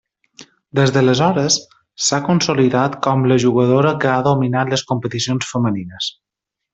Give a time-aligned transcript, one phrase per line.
[0.77, 1.57] Des d'aleshores,
[2.07, 6.09] s'ha consolidat com la jugadora que ha dominat les competicions femenines.